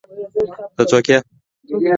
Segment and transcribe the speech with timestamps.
[0.75, 1.17] ته څوک ېې